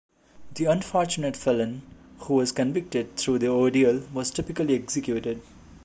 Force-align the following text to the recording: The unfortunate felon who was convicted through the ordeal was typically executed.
The 0.55 0.65
unfortunate 0.65 1.37
felon 1.37 1.83
who 2.21 2.33
was 2.33 2.51
convicted 2.51 3.17
through 3.17 3.37
the 3.37 3.49
ordeal 3.49 4.01
was 4.13 4.31
typically 4.31 4.73
executed. 4.73 5.43